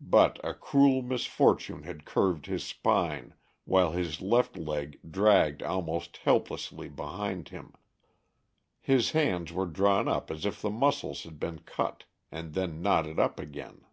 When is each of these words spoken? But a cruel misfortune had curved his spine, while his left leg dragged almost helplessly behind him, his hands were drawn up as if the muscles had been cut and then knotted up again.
But 0.00 0.40
a 0.42 0.54
cruel 0.54 1.02
misfortune 1.02 1.84
had 1.84 2.04
curved 2.04 2.46
his 2.46 2.64
spine, 2.64 3.32
while 3.64 3.92
his 3.92 4.20
left 4.20 4.56
leg 4.56 4.98
dragged 5.08 5.62
almost 5.62 6.16
helplessly 6.16 6.88
behind 6.88 7.50
him, 7.50 7.74
his 8.80 9.12
hands 9.12 9.52
were 9.52 9.66
drawn 9.66 10.08
up 10.08 10.32
as 10.32 10.44
if 10.44 10.60
the 10.60 10.70
muscles 10.70 11.22
had 11.22 11.38
been 11.38 11.60
cut 11.60 12.02
and 12.32 12.54
then 12.54 12.82
knotted 12.82 13.20
up 13.20 13.38
again. 13.38 13.84